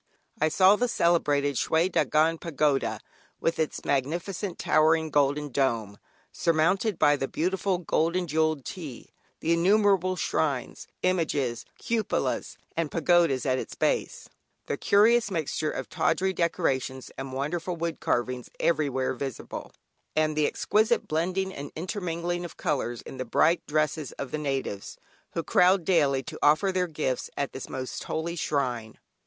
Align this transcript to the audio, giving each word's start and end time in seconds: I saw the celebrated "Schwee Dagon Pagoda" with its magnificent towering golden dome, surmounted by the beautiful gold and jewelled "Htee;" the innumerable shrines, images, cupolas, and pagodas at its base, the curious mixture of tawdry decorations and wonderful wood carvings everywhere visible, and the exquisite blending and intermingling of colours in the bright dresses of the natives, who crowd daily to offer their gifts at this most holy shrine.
I 0.41 0.49
saw 0.49 0.77
the 0.77 0.87
celebrated 0.87 1.57
"Schwee 1.59 1.87
Dagon 1.91 2.39
Pagoda" 2.39 3.01
with 3.39 3.59
its 3.59 3.85
magnificent 3.85 4.57
towering 4.57 5.11
golden 5.11 5.49
dome, 5.49 5.99
surmounted 6.31 6.97
by 6.97 7.15
the 7.15 7.27
beautiful 7.27 7.77
gold 7.77 8.15
and 8.15 8.27
jewelled 8.27 8.63
"Htee;" 8.65 9.09
the 9.41 9.53
innumerable 9.53 10.15
shrines, 10.15 10.87
images, 11.03 11.65
cupolas, 11.77 12.57
and 12.75 12.89
pagodas 12.89 13.45
at 13.45 13.59
its 13.59 13.75
base, 13.75 14.27
the 14.65 14.75
curious 14.75 15.29
mixture 15.29 15.69
of 15.69 15.87
tawdry 15.87 16.33
decorations 16.33 17.11
and 17.15 17.31
wonderful 17.31 17.75
wood 17.75 17.99
carvings 17.99 18.49
everywhere 18.59 19.13
visible, 19.13 19.71
and 20.15 20.35
the 20.35 20.47
exquisite 20.47 21.07
blending 21.07 21.53
and 21.53 21.71
intermingling 21.75 22.43
of 22.43 22.57
colours 22.57 23.03
in 23.03 23.17
the 23.17 23.23
bright 23.23 23.63
dresses 23.67 24.13
of 24.13 24.31
the 24.31 24.39
natives, 24.39 24.97
who 25.33 25.43
crowd 25.43 25.85
daily 25.85 26.23
to 26.23 26.39
offer 26.41 26.71
their 26.71 26.87
gifts 26.87 27.29
at 27.37 27.53
this 27.53 27.69
most 27.69 28.05
holy 28.05 28.35
shrine. 28.35 28.97